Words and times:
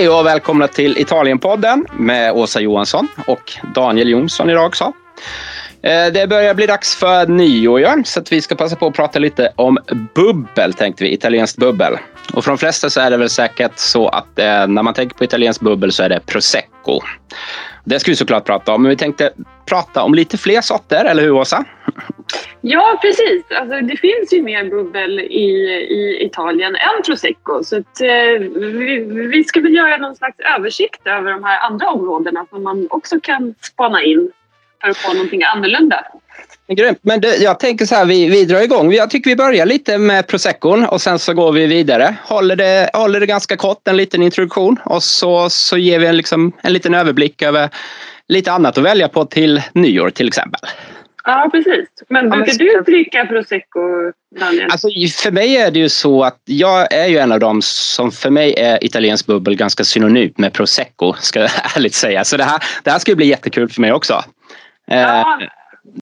Hej 0.00 0.08
och 0.08 0.26
välkomna 0.26 0.68
till 0.68 0.98
Italienpodden 0.98 1.86
med 1.92 2.32
Åsa 2.32 2.60
Johansson 2.60 3.08
och 3.26 3.52
Daniel 3.74 4.08
Jonsson 4.08 4.50
idag 4.50 4.66
också. 4.66 4.92
Eh, 5.82 6.06
det 6.12 6.28
börjar 6.28 6.54
bli 6.54 6.66
dags 6.66 6.96
för 6.96 7.26
nyår 7.26 8.02
så 8.04 8.20
att 8.20 8.32
vi 8.32 8.40
ska 8.40 8.54
passa 8.54 8.76
på 8.76 8.86
att 8.86 8.94
prata 8.94 9.18
lite 9.18 9.52
om 9.56 9.78
bubbel, 10.14 10.72
tänkte 10.72 11.04
vi. 11.04 11.12
Italienskt 11.12 11.58
bubbel. 11.58 11.96
Och 12.32 12.44
för 12.44 12.50
de 12.50 12.58
flesta 12.58 12.90
så 12.90 13.00
är 13.00 13.10
det 13.10 13.16
väl 13.16 13.30
säkert 13.30 13.78
så 13.78 14.08
att 14.08 14.38
eh, 14.38 14.66
när 14.66 14.82
man 14.82 14.94
tänker 14.94 15.16
på 15.16 15.24
italienskt 15.24 15.62
bubbel 15.62 15.92
så 15.92 16.02
är 16.02 16.08
det 16.08 16.20
prosecco. 16.26 17.00
Det 17.84 18.00
ska 18.00 18.10
vi 18.10 18.16
såklart 18.16 18.44
prata 18.44 18.74
om, 18.74 18.82
men 18.82 18.90
vi 18.90 18.96
tänkte 18.96 19.30
prata 19.66 20.02
om 20.02 20.14
lite 20.14 20.38
fler 20.38 20.60
sorter, 20.60 21.04
eller 21.04 21.22
hur 21.22 21.30
Åsa? 21.30 21.64
Ja, 22.60 22.98
precis. 23.02 23.44
Alltså, 23.60 23.80
det 23.80 23.96
finns 23.96 24.32
ju 24.32 24.42
mer 24.42 24.64
bubbel 24.64 25.20
i, 25.20 25.50
i 25.90 26.24
Italien 26.24 26.76
än 26.76 27.02
prosecco. 27.06 27.64
Så 27.64 27.76
att, 27.76 28.00
eh, 28.00 28.48
vi, 28.56 28.98
vi 29.32 29.44
ska 29.44 29.60
väl 29.60 29.74
göra 29.74 29.96
någon 29.96 30.16
slags 30.16 30.36
översikt 30.56 31.06
över 31.06 31.30
de 31.30 31.44
här 31.44 31.60
andra 31.60 31.88
områdena 31.88 32.46
som 32.50 32.62
man 32.62 32.86
också 32.90 33.20
kan 33.20 33.54
spana 33.60 34.02
in 34.02 34.30
för 34.80 34.88
att 34.88 34.96
få 34.96 35.12
någonting 35.12 35.42
annorlunda. 35.42 36.04
Grymt. 36.76 36.98
Men 37.02 37.20
det, 37.20 37.36
jag 37.36 37.60
tänker 37.60 37.86
så 37.86 37.94
här, 37.94 38.04
vi, 38.04 38.28
vi 38.28 38.44
drar 38.44 38.60
igång. 38.60 38.92
Jag 38.92 39.10
tycker 39.10 39.30
vi 39.30 39.36
börjar 39.36 39.66
lite 39.66 39.98
med 39.98 40.26
proseccon 40.26 40.84
och 40.84 41.00
sen 41.00 41.18
så 41.18 41.34
går 41.34 41.52
vi 41.52 41.66
vidare. 41.66 42.16
Håller 42.24 42.56
det, 42.56 42.90
håller 42.92 43.20
det 43.20 43.26
ganska 43.26 43.56
kort, 43.56 43.88
en 43.88 43.96
liten 43.96 44.22
introduktion 44.22 44.76
och 44.84 45.02
så, 45.02 45.50
så 45.50 45.78
ger 45.78 45.98
vi 45.98 46.06
en, 46.06 46.16
liksom, 46.16 46.52
en 46.62 46.72
liten 46.72 46.94
överblick 46.94 47.42
över 47.42 47.68
lite 48.28 48.52
annat 48.52 48.78
att 48.78 48.84
välja 48.84 49.08
på 49.08 49.24
till 49.24 49.62
nyår 49.72 50.10
till 50.10 50.28
exempel. 50.28 50.60
Ja, 51.24 51.48
precis. 51.52 51.88
Men 52.08 52.30
brukar 52.30 52.52
du 52.52 52.82
dricka 52.86 53.26
prosecco, 53.26 53.80
Daniel? 54.40 54.70
Alltså, 54.70 54.88
för 55.22 55.30
mig 55.30 55.56
är 55.56 55.70
det 55.70 55.78
ju 55.78 55.88
så 55.88 56.24
att 56.24 56.38
jag 56.44 56.92
är 56.92 57.06
ju 57.06 57.18
en 57.18 57.32
av 57.32 57.40
dem 57.40 57.62
som 57.62 58.10
för 58.10 58.30
mig 58.30 58.54
är 58.58 58.84
italiensk 58.84 59.26
bubbel 59.26 59.56
ganska 59.56 59.84
synonymt 59.84 60.38
med 60.38 60.52
prosecco, 60.52 61.14
ska 61.20 61.40
jag 61.40 61.50
ärligt 61.76 61.94
säga. 61.94 62.24
Så 62.24 62.36
det 62.36 62.44
här, 62.44 62.62
det 62.82 62.90
här 62.90 62.98
ska 62.98 63.14
bli 63.14 63.26
jättekul 63.26 63.68
för 63.68 63.80
mig 63.80 63.92
också. 63.92 64.24
Ja. 64.90 65.40
Eh, 65.40 65.48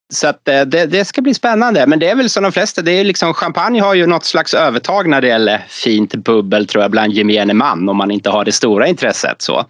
så 0.09 0.29
att 0.29 0.49
eh, 0.49 0.61
det, 0.61 0.87
det, 0.87 1.05
ska 1.05 1.23
bli 1.23 1.35
spännande. 1.35 1.87
Men 1.87 1.99
det 1.99 2.09
är 2.09 2.15
väl 2.15 2.31
som 2.31 2.43
de 2.43 2.53
flesta, 2.53 2.83
det 2.83 2.93
är 2.93 3.05
liksom, 3.05 3.35
champagne 3.35 3.81
har 3.81 3.95
ju 3.95 4.07
något 4.07 4.25
slags 4.25 4.55
övertag 4.55 5.09
när 5.09 5.21
det 5.21 5.29
gäller 5.29 5.65
fint 5.69 6.15
bubbel 6.15 6.67
tror 6.67 6.83
jag 6.83 6.91
bland 6.91 7.13
gemene 7.13 7.55
man 7.55 7.89
om 7.89 7.97
man 7.97 8.11
inte 8.11 8.31
har 8.31 8.45
det 8.45 8.53
stora 8.53 8.87
intresset. 8.87 9.43
Så, 9.43 9.67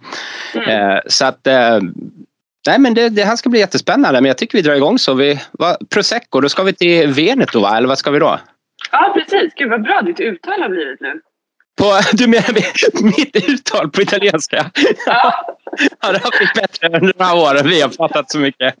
mm. 0.55 0.69
Eh, 0.69 0.99
så 1.07 1.25
att 1.25 1.47
Nej, 2.67 2.79
men 2.79 2.93
det, 2.93 3.09
det, 3.09 3.23
här 3.23 3.35
ska 3.35 3.49
bli 3.49 3.59
jättespännande, 3.59 4.21
men 4.21 4.27
jag 4.27 4.37
tycker 4.37 4.57
vi 4.57 4.61
drar 4.61 4.75
igång 4.75 4.99
så. 4.99 5.13
Vi, 5.13 5.39
va, 5.51 5.77
prosecco, 5.93 6.41
då 6.41 6.49
ska 6.49 6.63
vi 6.63 6.73
till 6.73 7.07
Veneto, 7.07 7.59
va? 7.59 7.77
eller 7.77 7.87
vad 7.87 7.97
ska 7.97 8.11
vi 8.11 8.19
då? 8.19 8.39
Ja, 8.91 9.13
precis. 9.15 9.53
Gud 9.55 9.69
vad 9.69 9.83
bra 9.83 10.01
ditt 10.01 10.19
uttal 10.19 10.61
har 10.61 10.69
blivit 10.69 11.01
nu. 11.01 11.21
På, 11.79 11.99
du 12.13 12.27
menar 12.27 12.53
mitt 13.17 13.49
uttal 13.49 13.89
på 13.89 14.01
italienska? 14.01 14.71
Ja. 15.05 15.33
ja, 16.01 16.11
det 16.11 16.23
har 16.23 16.37
blivit 16.37 16.53
bättre 16.53 16.87
under 16.87 17.13
de 17.17 17.23
här 17.23 17.37
åren. 17.37 17.69
Vi 17.69 17.81
har 17.81 17.89
pratat 17.89 18.31
så 18.31 18.39
mycket. 18.39 18.75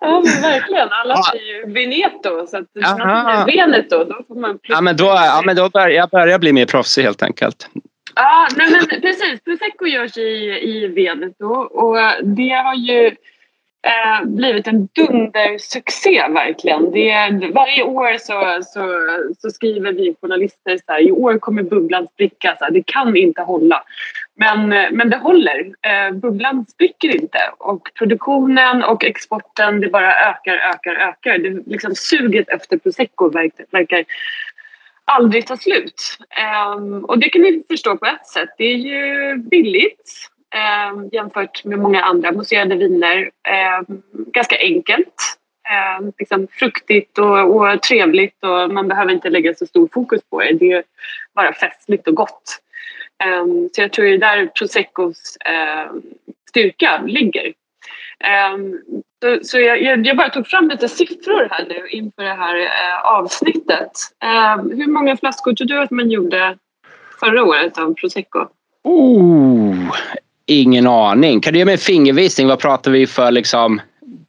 Ja, 0.00 0.22
men 0.24 0.42
verkligen. 0.42 0.88
Alla 0.90 1.14
ja. 1.14 1.24
säger 1.32 1.44
ju 1.44 1.72
Veneto, 1.72 2.46
så 2.46 2.56
att 2.56 3.46
Veneto, 3.46 4.04
då 4.04 4.24
får 4.28 4.40
man 4.40 4.58
Ja, 4.62 4.80
men 4.80 4.96
då, 4.96 5.04
ja, 5.04 5.42
men 5.46 5.56
då 5.56 5.68
börjar 5.68 5.88
jag 5.88 6.10
börjar 6.10 6.38
bli 6.38 6.52
mer 6.52 6.66
proffsig 6.66 7.02
helt 7.02 7.22
enkelt. 7.22 7.68
Ja, 8.14 8.48
nej 8.56 8.70
men 8.70 9.00
precis. 9.00 9.40
Prosecco 9.44 9.86
görs 9.86 10.16
i, 10.16 10.60
i 10.62 10.86
Veneto 10.86 11.46
och 11.54 11.96
det 12.22 12.50
har 12.50 12.74
ju 12.74 13.16
eh, 13.82 14.24
blivit 14.26 14.66
en 14.66 14.88
dundersuccé 14.92 16.28
verkligen. 16.28 16.90
Det, 16.90 17.50
varje 17.54 17.82
år 17.82 18.18
så, 18.18 18.62
så, 18.62 18.82
så 19.38 19.50
skriver 19.50 19.92
vi 19.92 20.16
journalister 20.20 20.76
så 20.86 20.92
här, 20.92 21.00
i 21.00 21.12
år 21.12 21.38
kommer 21.38 21.62
bubblan 21.62 22.08
spricka. 22.14 22.56
Så 22.58 22.64
här, 22.64 22.70
det 22.72 22.82
kan 22.86 23.16
inte 23.16 23.42
hålla. 23.42 23.82
Men, 24.34 24.72
eh, 24.72 24.90
men 24.90 25.10
det 25.10 25.16
håller. 25.16 25.74
Eh, 25.82 26.14
bubblan 26.14 26.66
spricker 26.66 27.16
inte 27.16 27.38
och 27.58 27.88
produktionen 27.98 28.82
och 28.84 29.04
exporten 29.04 29.80
det 29.80 29.88
bara 29.88 30.14
ökar, 30.14 30.54
ökar, 30.54 30.94
ökar. 30.94 31.38
Det, 31.38 31.62
liksom, 31.66 31.94
suget 31.94 32.48
efter 32.48 32.76
prosecco 32.76 33.28
verkar, 33.28 33.66
verkar 33.70 34.04
aldrig 35.04 35.46
ta 35.46 35.56
slut. 35.56 36.18
Eh, 36.38 36.96
och 37.02 37.18
det 37.18 37.28
kan 37.28 37.42
ni 37.42 37.64
förstå 37.70 37.96
på 37.96 38.06
ett 38.06 38.26
sätt. 38.26 38.48
Det 38.58 38.64
är 38.64 38.76
ju 38.76 39.36
billigt 39.36 40.31
eh, 40.52 41.06
jämfört 41.12 41.64
med 41.64 41.78
många 41.78 42.02
andra 42.02 42.32
mousserande 42.32 42.76
viner. 42.76 43.30
Eh, 43.48 43.94
ganska 44.12 44.56
enkelt. 44.58 45.14
eh, 45.68 46.06
liksom 46.18 46.48
fruktigt 46.50 47.18
och, 47.18 47.56
och, 47.56 47.82
trevligt 47.82 48.44
och 48.44 48.70
man 48.70 48.88
behöver 48.88 49.12
inte 49.12 49.30
lägga 49.30 49.54
så 49.54 49.66
stor 49.66 49.88
fokus 49.92 50.20
på 50.30 50.40
det. 50.40 50.52
Det 50.52 50.72
är 50.72 50.84
bara 51.34 51.52
festligt 51.52 52.08
och 52.08 52.14
gott. 52.14 52.58
Ehm, 53.24 53.68
så 53.72 53.80
jag 53.80 53.92
tror 53.92 54.04
det 54.04 54.12
är 54.14 54.18
där 54.18 54.46
proseccos 54.46 55.36
ehm, 55.44 56.02
styrka 56.48 57.02
ligger. 57.06 57.52
Ehm, 58.24 58.78
så, 59.22 59.44
så 59.44 59.58
jag, 59.58 60.06
jag, 60.06 60.16
bara 60.16 60.30
tog 60.30 60.46
fram 60.46 60.68
lite 60.68 60.88
siffror 60.88 61.48
här 61.50 61.66
nu 61.68 61.88
inför 61.88 62.22
det 62.22 62.34
här 62.34 62.56
eh, 62.56 63.02
avsnittet. 63.04 63.92
Hur 64.70 64.86
många 64.86 65.16
flaskor 65.16 65.52
tror 65.52 65.66
du 65.66 65.78
att 65.78 65.90
man 65.90 66.10
gjorde 66.10 66.58
förra 67.20 67.44
året 67.44 67.78
av 67.78 67.94
prosecco? 67.94 68.46
Oh, 68.84 69.96
ingen 70.60 70.86
aning. 70.86 71.40
Kan 71.40 71.52
du 71.52 71.58
ge 71.58 71.64
mig 71.64 71.72
en 71.72 71.78
fingervisning? 71.78 72.48
Vad 72.48 72.58
pratar 72.58 72.90
vi 72.90 73.06
för 73.06 73.30
liksom? 73.30 73.80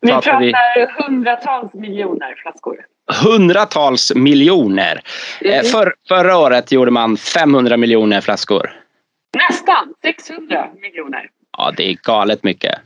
Vi 0.02 0.10
pratar, 0.10 0.40
vi 0.40 0.52
pratar 0.52 1.04
hundratals 1.04 1.74
miljoner 1.74 2.36
flaskor. 2.36 2.86
Hundratals 3.24 4.16
miljoner. 4.16 5.02
Mm. 5.42 5.60
Eh, 5.60 5.64
för, 5.64 5.94
förra 6.08 6.38
året 6.38 6.72
gjorde 6.72 6.92
man 6.92 7.18
500 7.18 7.78
miljoner 7.78 8.22
flaskor. 8.22 8.72
Nästan 9.50 9.94
600 10.02 10.68
miljoner. 10.82 11.30
Ja, 11.58 11.74
det 11.78 11.90
är 11.90 11.98
galet 12.04 12.44
mycket. 12.44 12.80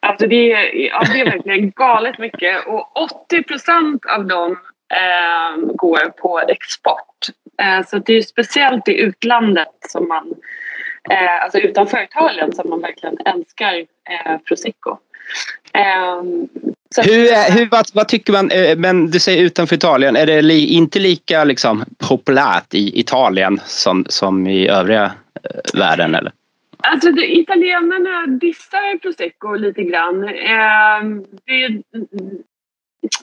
Alltså 0.00 0.26
det, 0.26 0.52
är, 0.52 0.74
ja, 0.74 1.02
det 1.12 1.20
är 1.20 1.24
verkligen 1.24 1.70
galet 1.70 2.18
mycket 2.18 2.66
och 2.66 3.02
80 3.26 3.42
procent 3.42 4.06
av 4.06 4.26
dem 4.26 4.58
eh, 4.94 5.74
går 5.74 6.10
på 6.10 6.40
export. 6.48 7.28
Eh, 7.62 7.86
så 7.86 7.98
det 7.98 8.12
är 8.12 8.22
speciellt 8.22 8.88
i 8.88 9.00
utlandet 9.00 9.74
som 9.88 10.08
man, 10.08 10.34
eh, 11.10 11.42
alltså 11.42 11.58
utanför 11.58 12.02
Italien 12.02 12.52
som 12.52 12.70
man 12.70 12.80
verkligen 12.80 13.18
älskar 13.24 13.74
eh, 13.74 14.38
prosecco. 14.48 14.98
Ehm, 15.72 16.48
hur, 17.04 17.52
hur, 17.58 17.70
vad, 17.70 17.86
vad, 17.92 18.08
tycker 18.08 18.32
man, 18.32 18.50
eh, 18.50 18.76
men 18.76 19.10
du 19.10 19.20
säger 19.20 19.42
utanför 19.42 19.76
Italien, 19.76 20.16
är 20.16 20.26
det 20.26 20.42
li, 20.42 20.66
inte 20.66 20.98
lika 20.98 21.44
liksom, 21.44 21.84
populärt 22.08 22.74
i 22.74 23.00
Italien 23.00 23.60
som, 23.64 24.04
som 24.08 24.46
i 24.46 24.68
övriga 24.68 25.04
eh, 25.04 25.78
världen? 25.80 26.14
Eller? 26.14 26.32
Alltså 26.78 27.12
det, 27.12 27.36
italienarna 27.36 28.26
dissar 28.26 28.98
prosecco 28.98 29.54
lite 29.54 29.82
grann. 29.82 30.28
Eh, 30.28 31.22
det, 31.46 31.82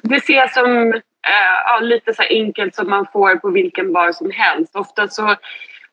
det 0.04 0.16
ses 0.16 0.54
som 0.54 0.94
eh, 0.94 1.82
lite 1.82 2.14
så 2.14 2.24
enkelt 2.30 2.76
som 2.76 2.90
man 2.90 3.06
får 3.14 3.36
på 3.36 3.50
vilken 3.50 3.94
bar 3.94 4.12
som 4.12 4.32
helst. 4.32 4.76
Ofta 4.76 5.08
så 5.08 5.36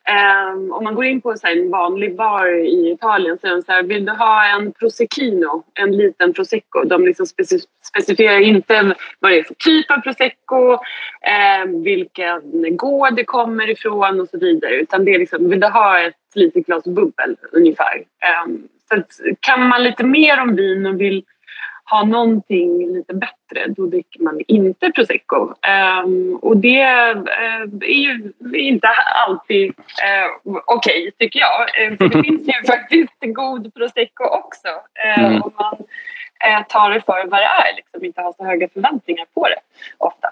Um, 0.09 0.72
om 0.72 0.84
man 0.84 0.94
går 0.94 1.05
in 1.05 1.21
på 1.21 1.37
så 1.37 1.47
en 1.47 1.71
vanlig 1.71 2.16
bar 2.16 2.47
i 2.47 2.93
Italien 2.93 3.38
så 3.38 3.47
är 3.47 3.50
de 3.50 3.62
så 3.62 3.72
här, 3.72 3.83
vill 3.83 4.05
du 4.05 4.12
ha 4.12 4.56
en 4.56 4.72
prosecchino, 4.72 5.65
en 5.75 5.97
liten 5.97 6.33
prosecco? 6.33 6.84
De 6.84 7.05
liksom 7.05 7.27
specif 7.27 7.62
specificerar 7.84 8.41
inte 8.41 8.94
vad 9.19 9.33
det 9.33 9.38
är 9.38 9.43
för 9.43 9.55
typ 9.55 9.91
av 9.91 10.00
prosecco, 10.00 10.78
um, 11.65 11.83
vilken 11.83 12.77
gård 12.77 13.16
det 13.16 13.25
kommer 13.25 13.71
ifrån 13.71 14.21
och 14.21 14.28
så 14.28 14.38
vidare. 14.38 14.75
Utan 14.75 15.05
det 15.05 15.15
är 15.15 15.19
liksom, 15.19 15.50
vill 15.50 15.61
du 15.61 15.66
ha 15.66 16.00
ett 16.00 16.15
litet 16.34 16.67
glas 16.67 16.84
bubbel 16.84 17.37
ungefär? 17.53 18.05
Um, 18.44 18.69
så 18.88 19.03
kan 19.41 19.69
man 19.69 19.82
lite 19.82 20.05
mer 20.05 20.41
om 20.41 20.56
vin 20.56 20.87
och 20.87 21.00
vill 21.00 21.25
ha 21.90 22.04
någonting 22.04 22.92
lite 22.92 23.14
bättre, 23.14 23.66
då 23.68 23.86
dricker 23.86 24.20
man 24.20 24.40
inte 24.46 24.90
prosecco. 24.90 25.54
Um, 26.04 26.37
och 26.42 26.56
det 26.56 26.82
uh, 26.82 27.22
är 27.81 28.00
ju 28.00 28.32
inte 28.54 28.88
alltid 29.26 29.69
uh, 29.69 30.52
okej, 30.66 31.00
okay, 31.00 31.10
tycker 31.19 31.40
jag. 31.40 31.60
Uh, 31.60 31.96
för 31.96 32.08
det 32.08 32.22
finns 32.22 32.48
ju 32.48 32.52
faktiskt 32.66 33.19
god 33.20 33.75
prosecco 33.75 34.25
också. 34.25 34.69
Mm. 35.19 35.42
Om 35.42 35.52
man 35.58 35.76
tar 36.69 36.90
det 36.90 37.00
för 37.00 37.26
vad 37.26 37.40
det 37.40 37.44
är, 37.44 37.76
liksom 37.76 38.04
inte 38.04 38.20
har 38.20 38.32
så 38.32 38.44
höga 38.44 38.69
förväntningar 38.69 39.26
på 39.34 39.48
det 39.48 39.60
ofta. 39.98 40.28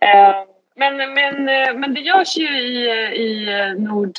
Ehm, 0.00 0.46
men, 0.76 0.96
men, 0.96 1.44
men 1.80 1.94
det 1.94 2.00
görs 2.00 2.36
ju 2.36 2.48
i, 2.48 2.90
i 3.14 3.46
nord, 3.78 4.18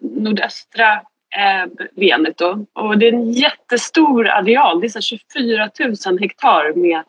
nordöstra 0.00 0.92
eh, 0.92 1.00
Veneto. 1.94 2.66
Och 2.72 2.98
det 2.98 3.08
är 3.08 3.12
en 3.12 3.32
jättestor 3.32 4.28
areal, 4.28 4.80
det 4.80 4.96
är 4.96 5.00
24 5.00 5.70
000 6.06 6.18
hektar 6.18 6.72
med 6.76 7.02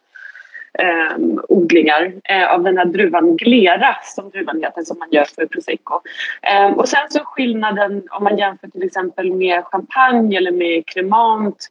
eh, 0.80 1.18
odlingar 1.50 2.14
eh, 2.24 2.54
av 2.54 2.64
den 2.64 2.78
här 2.78 2.86
druvan 2.86 3.38
Glera 3.38 3.98
som 4.04 4.30
druvan 4.30 4.64
heter 4.64 4.82
som 4.82 5.00
man 5.00 5.12
gör 5.12 5.26
för 5.36 5.46
prosecco. 5.46 6.02
Eh, 6.42 6.72
och 6.72 6.90
sen 6.90 7.10
så 7.10 7.20
skillnaden 7.20 8.04
om 8.12 8.24
man 8.24 8.38
jämför 8.38 8.68
till 8.68 8.84
exempel 8.84 9.34
med 9.34 9.64
champagne 9.66 10.38
eller 10.38 10.52
med 10.52 10.86
cremant 10.86 11.70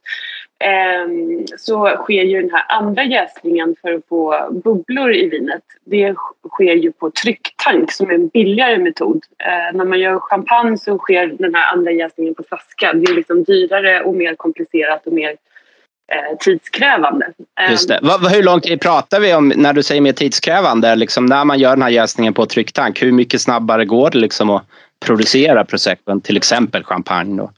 så 1.57 1.97
sker 1.97 2.23
ju 2.23 2.41
den 2.41 2.51
här 2.51 2.65
andra 2.69 3.05
jäsningen 3.05 3.75
för 3.83 3.93
att 3.93 4.09
få 4.09 4.49
bubblor 4.65 5.15
i 5.15 5.29
vinet. 5.29 5.63
Det 5.85 6.15
sker 6.49 6.75
ju 6.75 6.93
på 6.93 7.11
trycktank 7.11 7.93
som 7.93 8.11
är 8.11 8.15
en 8.15 8.29
billigare 8.29 8.79
metod. 8.79 9.23
Ehm, 9.39 9.77
när 9.77 9.85
man 9.85 10.01
gör 10.01 10.19
champagne 10.21 10.79
så 10.79 10.99
sker 10.99 11.27
den 11.27 11.55
här 11.55 11.73
andra 11.73 11.93
jäsningen 11.93 12.35
på 12.35 12.43
flaska. 12.49 12.93
Det 12.93 13.11
är 13.11 13.15
liksom 13.15 13.45
dyrare 13.45 14.03
och 14.03 14.15
mer 14.15 14.35
komplicerat 14.35 15.07
och 15.07 15.13
mer 15.13 15.31
eh, 16.13 16.39
tidskrävande. 16.41 17.27
Ehm, 17.61 17.71
Just 17.71 17.89
det. 17.89 18.01
Hur 18.31 18.43
lång 18.43 18.61
tid 18.61 18.81
pratar 18.81 19.21
vi 19.21 19.35
om 19.35 19.53
när 19.57 19.73
du 19.73 19.83
säger 19.83 20.01
mer 20.01 20.13
tidskrävande? 20.13 20.97
Liksom 20.97 21.27
när 21.27 21.45
man 21.45 21.59
gör 21.59 21.71
den 21.71 21.83
här 21.83 21.91
jäsningen 21.91 22.35
på 22.35 22.47
trycktank, 22.47 23.03
hur 23.03 23.13
mycket 23.13 23.41
snabbare 23.41 23.85
går 23.85 24.11
det 24.11 24.19
liksom 24.19 24.51
att 24.51 24.65
producera 25.01 25.65
prosecco 25.65 26.21
till 26.21 26.37
exempel 26.37 26.85
champagne? 26.85 27.37
Då? 27.37 27.51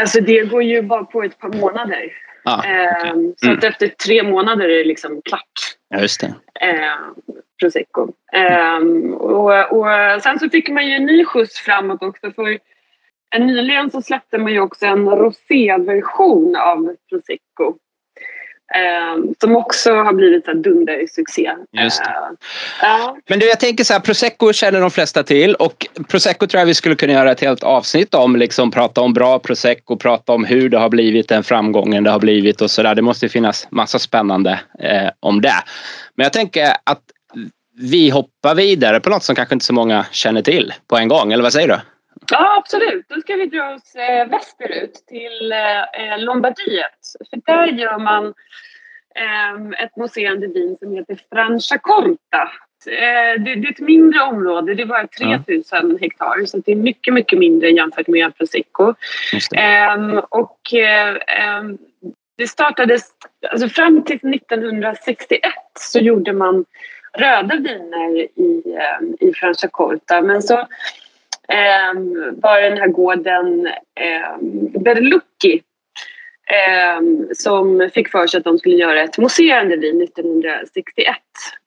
Alltså 0.00 0.20
det 0.20 0.44
går 0.44 0.62
ju 0.62 0.82
bara 0.82 1.04
på 1.04 1.22
ett 1.22 1.38
par 1.38 1.48
månader. 1.48 2.27
Ah, 2.44 2.58
okay. 2.58 3.10
mm. 3.10 3.34
Så 3.36 3.52
att 3.52 3.64
efter 3.64 3.88
tre 3.88 4.22
månader 4.22 4.64
är 4.64 4.78
det 4.78 4.84
liksom 4.84 5.22
klart. 5.24 5.76
Ja, 5.88 6.00
just 6.00 6.20
det. 6.20 6.34
Ehm, 6.60 7.14
prosecco. 7.60 8.12
Mm. 8.32 9.14
Och, 9.14 9.78
och, 9.78 9.86
sen 10.22 10.38
så 10.38 10.50
fick 10.50 10.68
man 10.68 10.86
ju 10.86 10.92
en 10.92 11.06
ny 11.06 11.24
skjuts 11.24 11.58
framåt 11.60 12.02
också. 12.02 12.32
För 12.32 12.58
nyligen 13.38 13.90
så 13.90 14.02
släppte 14.02 14.38
man 14.38 14.52
ju 14.52 14.60
också 14.60 14.86
en 14.86 15.10
roséversion 15.10 16.56
av 16.56 16.96
prosecco. 17.08 17.78
Um, 19.14 19.34
som 19.40 19.56
också 19.56 19.90
har 19.90 20.12
blivit 20.12 20.48
en 20.48 20.62
dundersuccé. 20.62 21.50
Just 21.72 22.00
uh. 22.00 23.14
Men 23.28 23.38
du, 23.38 23.46
jag 23.48 23.60
tänker 23.60 23.84
så 23.84 23.92
här, 23.92 24.00
prosecco 24.00 24.52
känner 24.52 24.80
de 24.80 24.90
flesta 24.90 25.22
till 25.22 25.54
och 25.54 25.86
prosecco 26.08 26.46
tror 26.46 26.58
jag 26.58 26.66
vi 26.66 26.74
skulle 26.74 26.94
kunna 26.94 27.12
göra 27.12 27.32
ett 27.32 27.40
helt 27.40 27.62
avsnitt 27.62 28.14
om, 28.14 28.36
liksom 28.36 28.70
prata 28.70 29.00
om 29.00 29.12
bra 29.12 29.38
prosecco, 29.38 29.96
prata 29.96 30.32
om 30.32 30.44
hur 30.44 30.68
det 30.68 30.78
har 30.78 30.88
blivit 30.88 31.28
den 31.28 31.44
framgången 31.44 32.04
det 32.04 32.10
har 32.10 32.18
blivit 32.18 32.60
och 32.60 32.70
så 32.70 32.82
där. 32.82 32.94
Det 32.94 33.02
måste 33.02 33.28
finnas 33.28 33.68
massa 33.70 33.98
spännande 33.98 34.60
eh, 34.78 35.10
om 35.20 35.40
det. 35.40 35.62
Men 36.14 36.24
jag 36.24 36.32
tänker 36.32 36.66
att 36.84 37.02
vi 37.80 38.10
hoppar 38.10 38.54
vidare 38.54 39.00
på 39.00 39.10
något 39.10 39.22
som 39.22 39.34
kanske 39.34 39.54
inte 39.54 39.66
så 39.66 39.72
många 39.72 40.06
känner 40.10 40.42
till 40.42 40.72
på 40.88 40.96
en 40.96 41.08
gång, 41.08 41.32
eller 41.32 41.42
vad 41.42 41.52
säger 41.52 41.68
du? 41.68 41.78
Ja, 42.30 42.56
absolut. 42.58 43.08
Då 43.08 43.20
ska 43.20 43.36
vi 43.36 43.46
dra 43.46 43.74
oss 43.74 43.94
eh, 43.94 44.28
västerut 44.28 44.94
till 44.94 45.52
eh, 45.52 46.18
Lombardiet. 46.18 46.98
För 47.30 47.40
där 47.46 47.66
gör 47.66 47.98
man 47.98 48.26
eh, 49.14 49.84
ett 49.84 49.96
mousserande 49.96 50.46
vin 50.46 50.76
som 50.80 50.92
heter 50.92 51.20
Franciacorta. 51.32 52.50
Eh, 52.86 53.42
det, 53.42 53.54
det, 53.54 53.68
är 53.68 53.72
ett 53.72 53.78
mindre 53.78 54.20
område, 54.20 54.74
det 54.74 54.82
är 54.82 54.86
bara 54.86 55.06
3000 55.06 55.90
ja. 55.90 55.98
hektar 56.00 56.46
så 56.46 56.58
det 56.58 56.72
är 56.72 56.76
mycket, 56.76 57.14
mycket 57.14 57.38
mindre 57.38 57.70
jämfört 57.70 58.08
med 58.08 58.36
Prosecco. 58.36 58.94
Eh, 59.56 60.18
och 60.28 60.74
eh, 60.74 61.16
ehm, 61.26 61.78
det 62.36 62.46
startades, 62.46 63.02
alltså 63.50 63.68
fram 63.68 64.04
till 64.04 64.16
1961 64.16 65.40
så 65.78 65.98
gjorde 65.98 66.32
man 66.32 66.64
röda 67.12 67.56
viner 67.56 68.18
i, 68.18 68.62
ehm, 68.80 69.16
i 69.20 69.32
Franciacorta 69.32 70.22
men 70.22 70.42
så 70.42 70.54
eh, 70.54 70.66
var 72.36 72.60
den 72.60 72.78
här 72.78 72.88
gården 72.88 73.66
eh, 74.00 74.38
Berlucchi 74.80 75.62
eh, 76.48 77.02
som 77.34 77.90
fick 77.94 78.08
för 78.08 78.26
sig 78.26 78.38
att 78.38 78.44
de 78.44 78.58
skulle 78.58 78.76
göra 78.76 79.02
ett 79.02 79.18
mousserande 79.18 79.76
vin 79.76 80.02
1961 80.02 81.16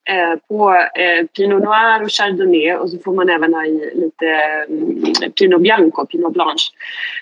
eh, 0.10 0.39
på 0.50 0.74
eh, 0.74 1.25
Pinot 1.25 1.63
Noir 1.63 2.04
och 2.04 2.12
Chardonnay 2.12 2.74
och 2.74 2.89
så 2.89 2.98
får 3.00 3.13
man 3.13 3.30
även 3.30 3.54
ha 3.54 3.66
i 3.66 3.92
lite 3.95 4.25
mm, 4.69 5.31
Pinot 5.39 5.62
Bianco, 5.62 6.06
Pinot 6.06 6.34
Blanche 6.34 6.72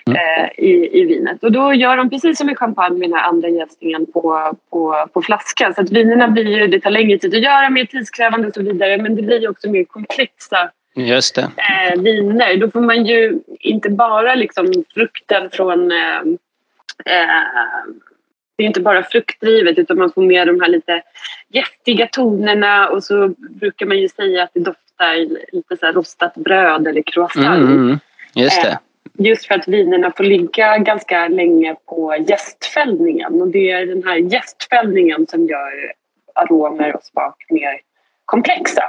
mm. 0.06 0.16
eh, 0.16 0.50
i, 0.56 1.00
i 1.00 1.04
vinet. 1.04 1.44
Och 1.44 1.52
då 1.52 1.74
gör 1.74 1.96
de 1.96 2.10
precis 2.10 2.38
som 2.38 2.50
i 2.50 2.54
champagne 2.54 2.98
med 2.98 3.08
den 3.10 3.18
här 3.18 3.28
andra 3.28 3.48
jäsningen 3.48 4.06
på, 4.06 4.52
på, 4.70 5.06
på 5.12 5.22
flaska. 5.22 5.72
Så 5.72 5.80
att 5.80 5.90
vinerna 5.90 6.28
blir 6.28 6.58
ju, 6.58 6.66
det 6.66 6.80
tar 6.80 6.90
längre 6.90 7.18
tid 7.18 7.34
att 7.34 7.42
göra, 7.42 7.70
mer 7.70 7.84
tidskrävande 7.84 8.48
och 8.48 8.54
så 8.54 8.62
vidare 8.62 8.98
men 8.98 9.16
det 9.16 9.22
blir 9.22 9.50
också 9.50 9.70
mer 9.70 9.84
komplexa 9.84 10.70
Just 10.94 11.34
det. 11.34 11.42
Eh, 11.42 12.00
viner. 12.00 12.56
Då 12.56 12.70
får 12.70 12.80
man 12.80 13.06
ju 13.06 13.40
inte 13.60 13.90
bara 13.90 14.34
liksom 14.34 14.72
frukten 14.94 15.50
från... 15.50 15.92
Eh, 15.92 16.18
eh, 17.06 17.84
det 18.56 18.64
är 18.64 18.66
inte 18.66 18.80
bara 18.80 19.02
fruktdrivet 19.02 19.78
utan 19.78 19.98
man 19.98 20.12
får 20.12 20.22
med 20.22 20.46
de 20.46 20.60
här 20.60 20.68
lite 20.68 21.02
gästiga 21.48 22.06
tonerna 22.06 22.88
och 22.88 23.04
så 23.04 23.28
brukar 23.38 23.86
man 23.86 23.98
ju 23.98 24.08
säga 24.08 24.42
att 24.42 24.50
det 24.54 24.60
doftar 24.60 25.16
lite 25.52 25.76
så 25.76 25.86
rostat 25.86 26.34
bröd 26.34 26.86
eller 26.86 27.02
croissant. 27.02 27.46
Mm, 27.46 27.72
mm, 27.72 27.82
mm. 27.82 27.98
just 28.34 28.62
det. 28.62 28.68
Eh, 28.68 28.76
just 29.18 29.46
för 29.46 29.54
att 29.54 29.68
vinerna 29.68 30.12
får 30.16 30.24
ligga 30.24 30.78
ganska 30.78 31.28
länge 31.28 31.76
på 31.86 32.16
gästfällningen 32.28 33.42
och 33.42 33.48
det 33.48 33.70
är 33.70 33.86
den 33.86 34.02
här 34.02 34.16
gästfällningen 34.16 35.26
som 35.26 35.46
gör 35.46 35.92
aromer 36.34 36.96
och 36.96 37.02
smak 37.02 37.36
mer 37.50 37.80
komplexa. 38.30 38.84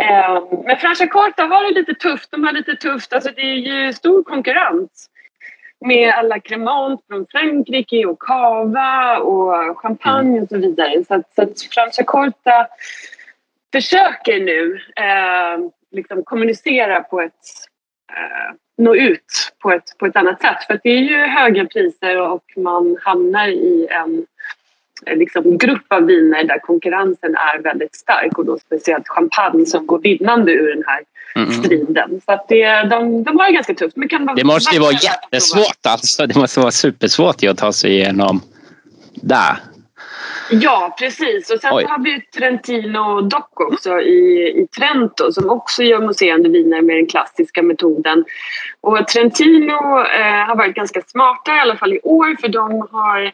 Eh, 0.00 0.42
men 0.64 0.76
Franciacorta 0.76 1.42
har 1.42 1.68
det 1.68 1.80
lite 1.80 1.94
tufft. 1.94 2.30
De 2.30 2.44
har 2.44 2.52
lite 2.52 2.76
tufft. 2.76 3.12
Alltså 3.12 3.30
det 3.30 3.42
är 3.42 3.54
ju 3.54 3.92
stor 3.92 4.22
konkurrens 4.22 5.10
med 5.80 6.14
alla 6.14 6.40
Cremant 6.40 7.00
från 7.08 7.26
Frankrike 7.30 8.06
och 8.06 8.18
Cava 8.22 9.18
och 9.18 9.78
champagne 9.78 10.40
och 10.40 10.48
så 10.48 10.58
vidare. 10.58 11.04
Så 11.04 11.14
att, 11.14 11.34
så 11.34 11.42
att 11.42 11.62
Franciacorta 11.74 12.66
försöker 13.72 14.40
nu 14.40 14.80
eh, 14.96 15.70
liksom 15.90 16.24
kommunicera 16.24 17.02
på 17.02 17.20
ett 17.20 17.44
eh, 18.12 18.54
nå 18.78 18.94
ut 18.94 19.52
på 19.62 19.72
ett, 19.72 19.98
på 19.98 20.06
ett 20.06 20.16
annat 20.16 20.40
sätt. 20.40 20.64
För 20.66 20.80
det 20.82 20.90
är 20.90 21.02
ju 21.02 21.16
höga 21.16 21.64
priser 21.64 22.20
och 22.20 22.44
man 22.56 22.96
hamnar 23.02 23.48
i 23.48 23.88
en 23.90 24.26
liksom, 25.06 25.58
grupp 25.58 25.84
av 25.88 26.02
viner 26.02 26.44
där 26.44 26.58
konkurrensen 26.58 27.34
är 27.34 27.62
väldigt 27.62 27.94
stark 27.94 28.38
och 28.38 28.46
då 28.46 28.58
speciellt 28.58 29.08
champagne 29.08 29.66
som 29.66 29.86
går 29.86 29.98
vinnande 29.98 30.52
ur 30.52 30.74
den 30.74 30.84
här 30.86 31.02
mm. 31.36 31.52
striden. 31.52 32.20
Så 32.24 32.32
att 32.32 32.48
det, 32.48 32.82
de, 32.90 33.22
de 33.22 33.38
har 33.38 33.46
det 33.46 33.52
ganska 33.52 33.74
tufft. 33.74 33.96
Men 33.96 34.08
kan 34.08 34.26
det 34.36 34.44
måste 34.44 34.74
ju 34.74 34.80
vara 34.80 34.92
jättesvårt 34.92 35.86
alltså. 35.88 36.26
Det 36.26 36.36
måste 36.36 36.60
vara 36.60 36.70
supersvårt 36.70 37.44
att 37.44 37.58
ta 37.58 37.72
sig 37.72 37.90
igenom 37.90 38.40
där. 39.14 39.56
Ja, 40.50 40.96
precis. 40.98 41.50
Och 41.50 41.60
sen 41.60 41.72
har 41.72 42.04
vi 42.04 42.20
Trentino 42.20 43.20
Doc 43.20 43.44
också 43.54 44.00
i, 44.00 44.48
i 44.48 44.66
Trento 44.66 45.32
som 45.32 45.50
också 45.50 45.82
gör 45.82 46.00
mousserande 46.00 46.48
viner 46.48 46.82
med 46.82 46.96
den 46.96 47.06
klassiska 47.06 47.62
metoden. 47.62 48.24
Och 48.80 49.08
Trentino 49.08 50.00
eh, 50.00 50.46
har 50.46 50.56
varit 50.56 50.74
ganska 50.74 51.02
smarta 51.06 51.56
i 51.56 51.60
alla 51.60 51.76
fall 51.76 51.92
i 51.92 52.00
år 52.02 52.36
för 52.40 52.48
de 52.48 52.88
har 52.90 53.32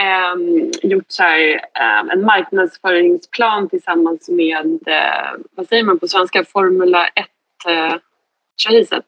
eh, 0.00 0.34
gjort 0.82 1.04
så 1.08 1.22
här, 1.22 1.54
eh, 1.54 2.12
en 2.12 2.24
marknadsföringsplan 2.24 3.68
tillsammans 3.68 4.28
med, 4.28 4.80
eh, 4.86 5.32
vad 5.54 5.68
säger 5.68 5.84
man 5.84 5.98
på 5.98 6.08
svenska, 6.08 6.44
Formula 6.44 7.08
1-racet. 7.64 8.92
Eh, 8.92 9.04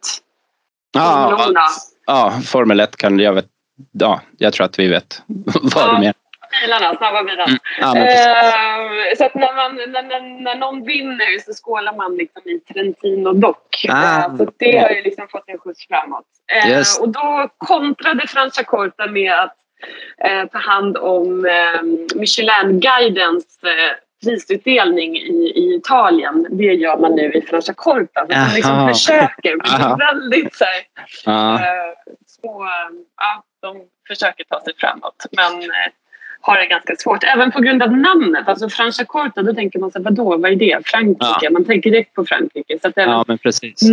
ja, 0.93 1.55
ja, 2.07 2.41
Formel 2.47 2.81
1 2.81 2.97
kan 2.97 3.19
jag 3.19 3.33
vet. 3.33 3.47
Ja, 3.93 4.21
jag 4.39 4.53
tror 4.53 4.67
att 4.67 4.79
vi 4.79 4.89
vet 4.89 5.23
vad 5.63 5.85
ja. 5.85 5.93
du 5.93 5.99
menar 5.99 6.15
bilarna, 6.61 6.97
snabba 6.97 7.25
bilarna. 7.25 7.45
Mm. 7.45 7.59
Ja, 7.81 7.97
eh, 7.97 9.17
så 9.17 9.25
att 9.25 9.35
när, 9.35 9.55
man, 9.55 9.77
när, 9.77 10.03
när, 10.03 10.43
när 10.43 10.55
någon 10.55 10.85
vinner 10.85 11.39
så 11.39 11.53
skålar 11.53 11.97
man 11.97 12.17
liksom 12.17 12.43
i 12.45 12.61
Trentino 12.61 13.33
Dock. 13.33 13.87
Ah, 13.89 14.25
eh, 14.25 14.37
så 14.37 14.53
det 14.59 14.79
har 14.79 14.91
ju 14.91 15.03
liksom 15.03 15.29
fått 15.29 15.45
en 15.47 15.59
skjuts 15.59 15.87
framåt. 15.89 16.25
Eh, 16.65 16.83
och 17.01 17.09
då 17.09 17.49
kontrade 17.59 18.27
Franciacorta 18.27 19.07
med 19.07 19.33
att 19.33 19.57
eh, 20.25 20.49
ta 20.53 20.59
hand 20.59 20.97
om 20.97 21.47
eh, 21.47 21.83
Michelin-guidens 22.15 23.63
eh, 23.63 23.97
prisutdelning 24.25 25.17
i, 25.17 25.53
i 25.57 25.75
Italien. 25.75 26.47
Det 26.51 26.65
gör 26.65 26.99
man 26.99 27.13
nu 27.13 27.33
i 27.33 27.43
Franciacorta. 27.43 28.27
Så 28.27 28.39
man 28.39 28.55
liksom 28.55 28.89
försöker, 28.89 29.57
men 29.57 29.99
väldigt 29.99 30.55
så 30.55 30.65
här, 30.65 31.55
eh, 31.55 31.93
små... 32.27 32.65
Ja, 33.17 33.45
de 33.63 33.77
försöker 34.09 34.45
ta 34.45 34.61
sig 34.61 34.75
framåt. 34.77 35.27
Men 35.31 35.63
eh, 35.63 35.93
har 36.41 36.59
det 36.59 36.67
ganska 36.67 36.97
svårt. 36.97 37.25
Även 37.25 37.53
på 37.53 37.61
grund 37.61 37.83
av 37.83 37.93
namnet. 37.93 38.49
Alltså 38.49 38.69
Franciacorta, 38.69 39.43
då 39.43 39.55
tänker 39.55 39.79
man 39.79 39.91
så 39.91 40.03
vadå, 40.03 40.37
vad 40.37 40.53
är 40.53 40.57
det? 40.57 40.87
Frankrike? 40.87 41.39
Ja. 41.41 41.51
Man 41.51 41.65
tänker 41.65 41.91
direkt 41.91 42.15
på 42.15 42.25
Frankrike. 42.25 42.79
Så 42.83 42.89
att 42.89 42.99
även 42.99 43.11
ja, 43.11 43.25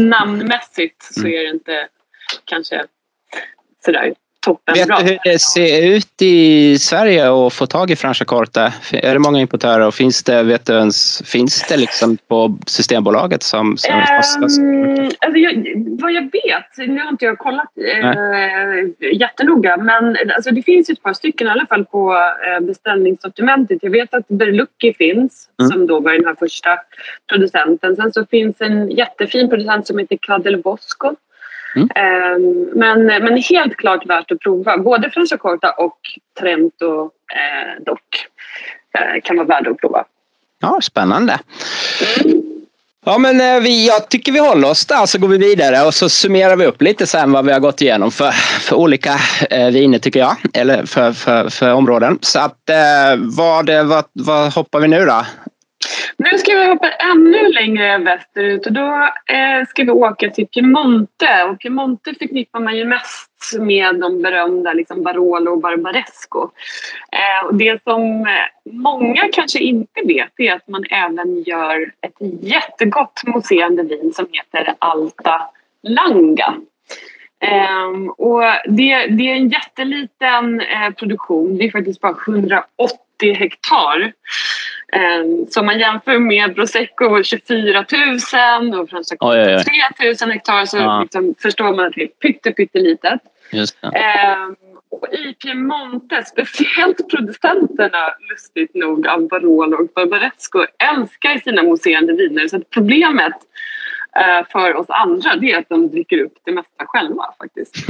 namnmässigt 0.09 1.03
så 1.03 1.19
mm. 1.19 1.33
är 1.33 1.43
det 1.43 1.49
inte 1.49 1.87
kanske 2.45 2.85
sådär 3.85 4.13
toppen 4.39 4.73
Vet 4.73 4.87
du 4.87 4.93
hur 4.93 5.17
det 5.23 5.39
ser 5.39 5.95
ut 5.95 6.21
i 6.21 6.77
Sverige 6.79 7.31
att 7.47 7.53
få 7.53 7.65
tag 7.65 7.91
i 7.91 7.95
Franciacorta? 7.95 8.73
Är 8.91 9.13
det 9.13 9.19
många 9.19 9.39
importörer 9.39 9.87
och 9.87 9.93
finns 9.93 10.23
det, 10.23 10.43
vet 10.43 10.65
du 10.65 10.73
ens, 10.73 11.21
finns 11.25 11.67
det 11.69 11.77
liksom 11.77 12.17
på 12.27 12.57
Systembolaget 12.67 13.43
som... 13.43 13.77
som 13.77 13.91
um, 13.93 15.09
alltså 15.19 15.39
jag, 15.39 15.73
vad 16.01 16.11
jag 16.11 16.21
vet, 16.21 16.87
nu 16.87 16.99
har 16.99 17.09
inte 17.09 17.25
jag 17.25 17.37
kollat 17.37 17.69
äh, 17.77 19.13
jättenoga, 19.13 19.77
men 19.77 20.17
alltså 20.35 20.51
det 20.51 20.63
finns 20.63 20.89
ett 20.89 21.03
par 21.03 21.13
stycken 21.13 21.47
i 21.47 21.49
alla 21.49 21.65
fall 21.65 21.85
på 21.85 22.13
äh, 22.13 22.65
beställningssortimentet. 22.65 23.79
Jag 23.81 23.91
vet 23.91 24.13
att 24.13 24.27
Berlucchi 24.27 24.93
finns, 24.93 25.49
mm. 25.59 25.71
som 25.71 25.87
då 25.87 25.99
var 25.99 26.11
den 26.11 26.25
här 26.25 26.35
första 26.39 26.69
producenten. 27.29 27.95
Sen 27.95 28.13
så 28.13 28.25
finns 28.25 28.61
en 28.61 28.91
jättefin 28.91 29.49
producent 29.49 29.87
som 29.87 29.97
heter 29.97 30.17
Cadel 30.21 30.61
Bosco 30.61 31.15
Mm. 31.75 31.89
Um, 32.35 32.69
men, 32.75 33.05
men 33.05 33.37
helt 33.37 33.75
klart 33.75 34.05
värt 34.05 34.31
att 34.31 34.39
prova. 34.39 34.77
Både 34.77 35.09
från 35.09 35.27
Socorta 35.27 35.71
och 35.71 35.97
Trento 36.39 37.11
eh, 37.33 37.83
Dock 37.85 38.27
eh, 38.93 39.21
kan 39.23 39.37
vara 39.37 39.47
värda 39.47 39.69
att 39.69 39.77
prova. 39.77 40.05
Ja, 40.59 40.79
spännande. 40.81 41.39
Mm. 42.25 42.41
Ja, 43.05 43.17
men 43.17 43.41
eh, 43.41 43.61
vi, 43.61 43.87
jag 43.87 44.09
tycker 44.09 44.31
vi 44.31 44.39
håller 44.39 44.69
oss 44.69 44.85
där 44.85 45.05
så 45.05 45.19
går 45.19 45.27
vi 45.27 45.37
vidare 45.37 45.85
och 45.85 45.93
så 45.93 46.09
summerar 46.09 46.55
vi 46.55 46.65
upp 46.65 46.81
lite 46.81 47.07
sen 47.07 47.31
vad 47.31 47.45
vi 47.45 47.51
har 47.51 47.59
gått 47.59 47.81
igenom 47.81 48.11
för, 48.11 48.31
för 48.61 48.75
olika 48.75 49.19
eh, 49.49 49.67
viner 49.67 49.99
tycker 49.99 50.19
jag, 50.19 50.37
eller 50.53 50.85
för, 50.85 51.11
för, 51.11 51.49
för 51.49 51.73
områden. 51.73 52.19
Så 52.21 52.39
att 52.39 52.69
eh, 52.69 53.17
vad, 53.17 53.69
vad, 53.69 54.05
vad 54.13 54.53
hoppar 54.53 54.79
vi 54.79 54.87
nu 54.87 55.05
då? 55.05 55.25
Nu 56.21 56.37
ska 56.37 56.55
vi 56.55 56.65
hoppa 56.67 56.91
ännu 56.91 57.47
längre 57.47 57.97
västerut 57.97 58.65
och 58.65 58.73
då 58.73 59.09
eh, 59.33 59.67
ska 59.67 59.83
vi 59.83 59.91
åka 59.91 60.29
till 60.29 60.47
Piemonte. 60.47 61.43
Och 61.43 61.59
Piemonte 61.59 62.13
förknippar 62.19 62.59
man 62.59 62.77
ju 62.77 62.85
mest 62.85 63.59
med 63.59 63.99
de 63.99 64.21
berömda 64.21 64.73
liksom 64.73 65.03
Barolo 65.03 65.51
och 65.51 65.61
Barbaresco. 65.61 66.49
Eh, 67.11 67.47
och 67.47 67.55
det 67.55 67.83
som 67.83 68.21
eh, 68.21 68.71
många 68.71 69.29
kanske 69.31 69.59
inte 69.59 70.01
vet 70.05 70.31
är 70.37 70.53
att 70.53 70.67
man 70.67 70.83
även 70.89 71.43
gör 71.43 71.91
ett 72.01 72.17
jättegott 72.41 73.21
mousserande 73.25 73.83
vin 73.83 74.13
som 74.15 74.27
heter 74.31 74.73
Alta 74.79 75.41
Langa. 75.83 76.55
Um, 77.41 78.09
och 78.09 78.43
det, 78.65 79.07
det, 79.07 79.31
är 79.31 79.35
en 79.35 79.49
jätteliten 79.49 80.61
eh, 80.61 80.89
produktion, 80.89 81.57
det 81.57 81.65
är 81.65 81.71
faktiskt 81.71 82.01
bara 82.01 82.15
180 82.27 83.33
hektar. 83.33 84.13
Um, 85.21 85.47
så 85.49 85.59
om 85.59 85.65
man 85.65 85.79
jämför 85.79 86.19
med 86.19 86.55
Prosecco 86.55 87.23
24 87.23 87.85
000 88.69 88.79
och 88.79 88.89
Fransacco 88.89 89.31
3 89.31 89.63
000 90.21 90.31
hektar 90.31 90.65
så 90.65 90.77
ja. 90.77 91.01
liksom 91.01 91.35
förstår 91.41 91.75
man 91.75 91.85
att 91.85 91.93
det 91.93 92.03
är 92.03 92.07
pytte, 92.07 92.51
pyttelitet. 92.51 93.21
Just 93.51 93.77
um, 93.83 94.55
och 94.91 95.07
I 95.13 95.33
Piemonte, 95.33 96.23
speciellt 96.23 97.09
producenterna 97.09 98.13
lustigt 98.29 98.75
nog 98.75 99.07
av 99.07 99.27
Barolo 99.27 99.77
och 99.77 99.87
Barbaresco 99.95 100.65
älskar 100.93 101.37
sina 101.37 101.63
mousserande 101.63 102.13
viner. 102.13 102.47
Så 102.47 102.59
problemet 102.59 103.33
för 104.51 104.75
oss 104.75 104.89
andra 104.89 105.35
det 105.35 105.51
är 105.51 105.59
att 105.59 105.69
de 105.69 105.91
dricker 105.91 106.23
upp 106.23 106.33
det 106.45 106.51
mesta 106.51 106.85
själva 106.85 107.23
faktiskt. 107.37 107.89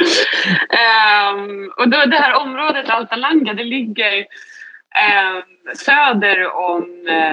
um, 0.00 1.72
och 1.76 1.88
då, 1.88 2.04
det 2.06 2.16
här 2.16 2.34
området 2.34 2.88
Alta 2.88 3.16
Langa 3.16 3.54
det 3.54 3.64
ligger 3.64 4.18
um, 4.18 5.42
söder 5.76 6.56
om, 6.56 6.84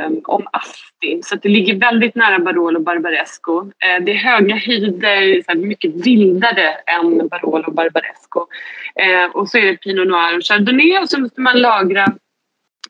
um, 0.08 0.22
om 0.26 0.48
Asti 0.52 1.22
så 1.24 1.36
det 1.36 1.50
ligger 1.50 1.76
väldigt 1.76 2.16
nära 2.16 2.40
Barolo 2.40 2.78
och 2.78 2.84
Barbaresco. 2.84 3.62
Uh, 3.62 4.06
det 4.06 4.12
är 4.12 4.16
höga 4.16 4.56
höjder, 4.56 5.42
så 5.52 5.58
mycket 5.58 6.08
vildare 6.08 6.74
än 6.74 7.28
Barolo 7.28 7.68
och 7.68 7.74
Barbaresco. 7.74 8.40
Uh, 8.40 9.36
och 9.36 9.50
så 9.50 9.58
är 9.58 9.66
det 9.66 9.78
Pinot 9.78 10.08
Noir 10.08 10.38
och 10.38 10.44
Chardonnay 10.44 10.98
och 10.98 11.10
så 11.10 11.20
måste 11.20 11.42
man 11.42 11.62
lagra 11.62 12.06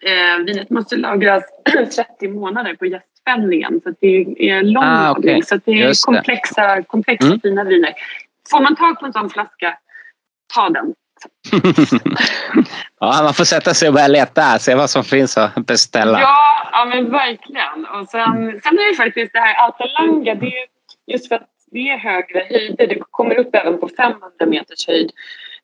Eh, 0.01 0.45
vinet 0.45 0.69
måste 0.69 0.95
lagras 0.95 1.43
30 1.95 2.27
månader 2.27 2.73
på 2.73 2.85
gästfällningen 2.85 3.81
så 3.83 3.93
det 4.01 4.49
är 4.49 4.63
lång 4.63 4.83
ah, 4.83 5.11
okay. 5.17 5.41
Så 5.41 5.59
det 5.65 5.71
är 5.71 6.05
komplexa, 6.05 6.83
komplexa 6.83 7.27
mm. 7.27 7.39
fina 7.39 7.63
viner. 7.63 7.93
Får 8.51 8.61
man 8.61 8.75
tag 8.75 8.99
på 8.99 9.05
en 9.05 9.13
sån 9.13 9.29
flaska, 9.29 9.77
ta 10.53 10.69
den. 10.69 10.93
ja, 12.99 13.19
man 13.23 13.33
får 13.33 13.43
sätta 13.43 13.73
sig 13.73 13.87
och 13.87 13.93
börja 13.93 14.07
leta, 14.07 14.59
se 14.59 14.75
vad 14.75 14.89
som 14.89 15.03
finns 15.03 15.37
att 15.37 15.65
beställa. 15.65 16.21
Ja, 16.21 16.69
ja 16.71 16.85
men 16.85 17.11
verkligen. 17.11 17.85
Och 17.85 18.09
sen, 18.09 18.61
sen 18.63 18.79
är 18.79 18.91
det 18.91 18.97
faktiskt 18.97 19.33
det 19.33 19.39
här 19.39 19.55
Altalanga, 19.55 20.35
det 20.35 20.47
är 20.47 20.65
just 21.07 21.27
för 21.27 21.35
att 21.35 21.49
det 21.71 21.89
är 21.89 21.97
högre 21.97 22.47
höjder, 22.49 22.87
det 22.87 22.99
kommer 23.11 23.39
upp 23.39 23.55
även 23.55 23.79
på 23.79 23.89
500 23.97 24.29
meters 24.45 24.87
höjd. 24.87 25.11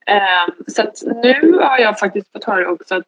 Um, 0.07 0.63
så 0.67 0.91
nu 1.23 1.59
har 1.61 1.79
jag 1.79 1.99
faktiskt 1.99 2.31
fått 2.31 2.43
höra 2.43 2.69
också 2.69 2.95
att 2.95 3.03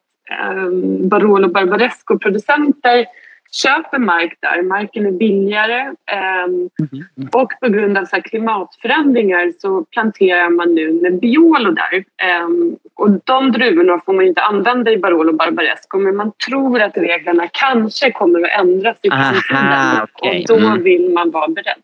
Barolo 1.08 1.48
Barbaresco-producenter 1.48 3.06
köper 3.52 3.98
mark 3.98 4.38
där. 4.40 4.62
Marken 4.62 5.06
är 5.06 5.10
billigare 5.10 5.86
um, 6.46 6.70
mm. 6.92 7.28
och 7.32 7.52
på 7.60 7.68
grund 7.68 7.98
av 7.98 8.04
så 8.04 8.22
klimatförändringar 8.22 9.52
så 9.58 9.84
planterar 9.84 10.50
man 10.50 10.74
nu 10.74 10.92
Nebbiolo 10.92 11.70
där. 11.70 12.04
Um, 12.44 12.76
och 12.94 13.10
de 13.24 13.52
druvorna 13.52 14.00
får 14.06 14.12
man 14.12 14.26
inte 14.26 14.40
använda 14.40 14.90
i 14.90 14.98
Barolo 14.98 15.32
Barbaresco 15.32 15.98
men 15.98 16.16
man 16.16 16.32
tror 16.48 16.82
att 16.82 16.96
reglerna 16.96 17.48
kanske 17.52 18.12
kommer 18.12 18.40
att 18.40 18.60
ändras 18.60 18.96
i 19.02 19.10
framtiden 19.10 20.02
okay. 20.02 20.40
och 20.40 20.46
då 20.48 20.66
mm. 20.66 20.82
vill 20.82 21.12
man 21.12 21.30
vara 21.30 21.48
beredd. 21.48 21.82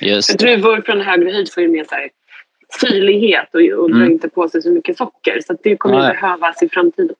Just. 0.00 0.30
För 0.30 0.38
druvor 0.38 0.82
från 0.86 1.00
högre 1.00 1.30
höjd 1.30 1.52
får 1.52 1.62
ju 1.62 1.84
så 1.84 1.94
här 1.94 2.08
syrlighet 2.80 3.54
och, 3.54 3.60
och 3.60 3.90
mm. 3.90 3.98
drar 3.98 4.06
inte 4.06 4.28
på 4.28 4.48
sig 4.48 4.62
så 4.62 4.70
mycket 4.70 4.96
socker 4.96 5.40
så 5.46 5.56
det 5.62 5.76
kommer 5.76 6.04
ja. 6.04 6.12
behövas 6.12 6.62
i 6.62 6.68
framtiden. 6.68 7.16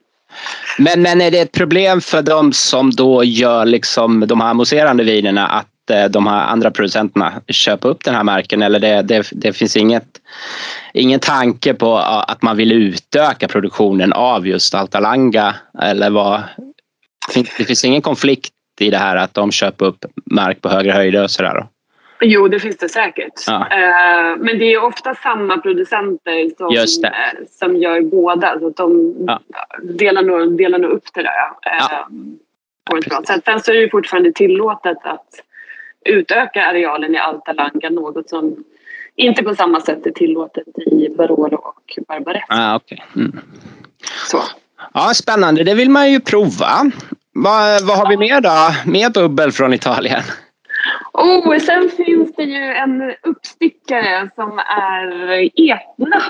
Men, 0.78 1.02
men 1.02 1.20
är 1.20 1.30
det 1.30 1.38
ett 1.38 1.52
problem 1.52 2.00
för 2.00 2.22
de 2.22 2.52
som 2.52 2.90
då 2.90 3.24
gör 3.24 3.64
liksom 3.64 4.26
de 4.26 4.40
här 4.40 4.54
mousserande 4.54 5.04
vinerna 5.04 5.46
att 5.46 5.90
eh, 5.90 6.04
de 6.04 6.26
här 6.26 6.46
andra 6.46 6.70
producenterna 6.70 7.32
köper 7.48 7.88
upp 7.88 8.04
den 8.04 8.14
här 8.14 8.24
märken 8.24 8.62
eller 8.62 8.80
det, 8.80 9.02
det, 9.02 9.28
det 9.32 9.52
finns 9.52 9.76
inget, 9.76 10.08
ingen 10.94 11.20
tanke 11.20 11.74
på 11.74 11.96
att 11.98 12.42
man 12.42 12.56
vill 12.56 12.72
utöka 12.72 13.48
produktionen 13.48 14.12
av 14.12 14.46
just 14.46 14.74
Altalanga 14.74 15.54
eller 15.82 16.10
vad? 16.10 16.42
Det 17.34 17.64
finns 17.64 17.84
ingen 17.84 18.02
konflikt 18.02 18.52
i 18.80 18.90
det 18.90 18.98
här 18.98 19.16
att 19.16 19.34
de 19.34 19.52
köper 19.52 19.86
upp 19.86 20.04
mark 20.30 20.60
på 20.60 20.68
högre 20.68 20.92
höjder 20.92 21.22
och 21.22 21.30
sådär? 21.30 21.66
Jo, 22.24 22.48
det 22.48 22.60
finns 22.60 22.76
det 22.76 22.88
säkert. 22.88 23.32
Ja. 23.46 23.54
Uh, 23.54 24.36
men 24.38 24.58
det 24.58 24.74
är 24.74 24.84
ofta 24.84 25.14
samma 25.14 25.58
producenter 25.58 26.50
som, 26.56 27.04
uh, 27.04 27.46
som 27.50 27.76
gör 27.76 28.00
båda. 28.00 28.58
Så 28.60 28.70
de 28.70 29.14
ja. 29.26 29.40
delar, 29.82 30.22
nog, 30.22 30.56
delar 30.56 30.78
nog 30.78 30.90
upp 30.90 31.04
det 31.14 31.22
där. 31.22 31.48
Uh, 31.80 32.06
på 32.90 32.96
ett 32.96 33.04
bra 33.04 33.22
sätt. 33.26 33.44
Sen 33.44 33.60
så 33.60 33.72
är 33.72 33.76
det 33.76 33.90
fortfarande 33.90 34.32
tillåtet 34.32 34.98
att 35.02 35.28
utöka 36.04 36.66
arealen 36.66 37.14
i 37.14 37.18
Altalanga. 37.18 37.90
Något 37.90 38.28
som 38.28 38.64
inte 39.16 39.42
på 39.42 39.54
samma 39.54 39.80
sätt 39.80 40.06
är 40.06 40.10
tillåtet 40.10 40.78
i 40.78 41.08
Barolo 41.16 41.56
och 41.56 41.98
Barbares. 42.08 42.42
Ah, 42.48 42.76
okay. 42.76 42.98
Mm. 43.16 43.40
Så. 44.30 44.38
Ja, 44.94 45.12
spännande, 45.14 45.64
det 45.64 45.74
vill 45.74 45.90
man 45.90 46.10
ju 46.10 46.20
prova. 46.20 46.90
Vad, 47.34 47.86
vad 47.86 47.98
har 47.98 48.08
vi 48.08 48.16
mer 48.16 48.40
då? 48.40 48.90
Mer 48.90 49.10
bubbel 49.10 49.52
från 49.52 49.74
Italien? 49.74 50.22
Oh, 51.12 51.58
sen 51.58 51.90
finns 51.90 52.34
det 52.36 52.42
ju 52.42 52.64
en 52.64 53.14
uppstickare 53.22 54.30
som 54.34 54.58
är 54.58 55.32
Etna. 55.54 56.22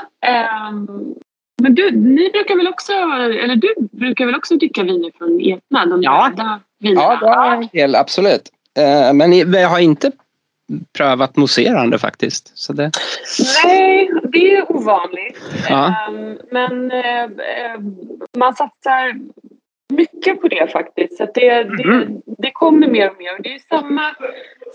Um, 0.71 1.15
men 1.63 1.75
du, 1.75 1.91
ni 1.91 2.31
brukar 2.31 2.57
väl 2.57 2.69
också, 2.69 2.93
eller 3.45 3.57
du 3.57 3.75
brukar 3.93 4.27
väl 4.27 4.35
också 4.35 4.57
dricka 4.57 4.83
viner 4.83 5.11
från 5.19 5.41
Etna? 5.41 5.87
De 5.87 6.03
ja, 6.03 6.33
ja 6.37 6.61
det 6.79 6.93
jag 6.93 7.69
del, 7.73 7.95
absolut. 7.95 8.51
Uh, 8.79 9.13
men 9.13 9.31
vi 9.31 9.63
har 9.63 9.79
inte 9.79 10.13
prövat 10.97 11.37
mousserande 11.37 11.99
faktiskt. 11.99 12.59
Så 12.59 12.73
det... 12.73 12.91
Nej, 13.65 14.11
det 14.33 14.57
är 14.57 14.73
ovanligt. 14.73 15.39
Ja. 15.69 15.95
Um, 16.09 16.39
men 16.51 16.93
uh, 16.93 17.31
man 18.37 18.55
satsar 18.55 19.15
mycket 19.89 20.41
på 20.41 20.49
det 20.49 20.73
faktiskt. 20.73 21.17
Så 21.17 21.29
det, 21.35 21.49
mm. 21.49 21.77
det, 21.77 22.21
det, 22.39 22.51
kommer 22.51 22.89
mer 22.89 23.11
och 23.11 23.19
mer. 23.19 23.37
Och 23.37 23.43
det 23.43 23.55
är 23.55 23.59
samma, 23.59 24.15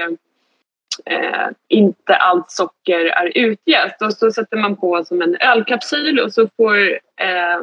eh, 1.06 1.48
inte 1.68 2.16
allt 2.16 2.50
socker 2.50 3.00
är 3.00 3.32
utjäst 3.34 4.02
och 4.02 4.12
så 4.12 4.32
sätter 4.32 4.56
man 4.56 4.76
på 4.76 5.04
som 5.04 5.22
en 5.22 5.36
ölkapsyl 5.36 6.20
och 6.20 6.32
så 6.32 6.48
får 6.56 6.92
eh, 7.16 7.60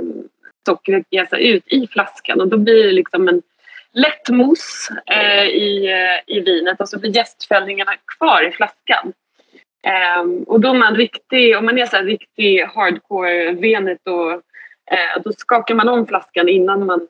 sockret 0.65 1.05
jäsa 1.09 1.37
ut 1.37 1.63
i 1.67 1.87
flaskan. 1.87 2.41
Och 2.41 2.47
då 2.47 2.57
blir 2.57 2.83
det 2.83 2.91
liksom 2.91 3.27
en 3.27 3.41
lätt 3.93 4.29
mousse 4.29 4.93
eh, 5.05 5.45
i, 5.45 5.91
eh, 5.91 6.35
i 6.35 6.39
vinet. 6.39 6.81
Och 6.81 6.89
så 6.89 6.99
blir 6.99 7.15
jästfällningarna 7.15 7.91
kvar 8.17 8.47
i 8.47 8.51
flaskan. 8.51 9.13
Um, 10.21 10.43
och 10.43 10.59
då 10.59 10.73
man 10.73 10.95
riktig, 10.95 11.57
om 11.57 11.65
man 11.65 11.77
är 11.77 11.85
så 11.85 11.95
här 11.95 12.03
riktig 12.03 12.63
hardcore 12.63 13.51
venet 13.51 14.07
och 14.07 14.41
Eh, 14.91 15.21
då 15.23 15.31
skakar 15.33 15.75
man 15.75 15.89
om 15.89 16.07
flaskan 16.07 16.49
innan 16.49 16.85
man 16.85 16.99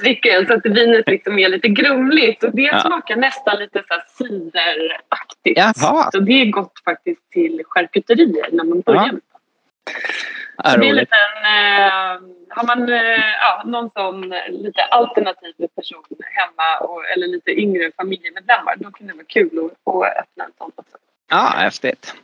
dricker 0.00 0.32
den 0.32 0.46
så 0.46 0.54
att 0.54 0.66
vinet 0.66 1.08
liksom 1.08 1.38
är 1.38 1.48
lite 1.48 1.68
grumligt. 1.68 2.44
Och 2.44 2.50
det 2.54 2.62
ja. 2.62 2.80
smakar 2.80 3.16
nästan 3.16 3.58
lite 3.58 3.82
så 3.88 4.24
cideraktigt. 4.24 5.58
Jaha. 5.58 6.10
Så 6.12 6.20
det 6.20 6.32
är 6.32 6.50
gott 6.50 6.72
faktiskt 6.84 7.30
till 7.30 7.62
charkuterier 7.64 8.48
när 8.52 8.64
man 8.64 8.80
börjar 8.80 9.06
ja. 9.06 9.12
med 9.12 9.20
det. 10.64 10.80
det 10.80 10.88
är 10.88 10.92
lite 10.92 11.16
en, 11.16 11.44
eh, 11.44 12.20
har 12.48 12.66
man 12.66 12.92
eh, 12.92 13.30
ja, 13.40 13.62
någon 13.64 13.90
sån 13.90 14.34
lite 14.48 14.82
alternativ 14.82 15.54
person 15.76 16.04
hemma 16.20 16.78
och, 16.80 17.04
eller 17.04 17.26
lite 17.26 17.50
yngre 17.50 17.90
familjemedlemmar 17.96 18.76
då 18.76 18.90
kan 18.90 19.06
det 19.06 19.14
vara 19.14 19.24
kul 19.24 19.50
att, 19.58 19.94
att 19.94 20.18
öppna 20.18 20.44
en 20.44 20.52
sån 20.58 20.72
också. 20.76 20.96
Ja, 21.30 21.52
häftigt. 21.56 22.14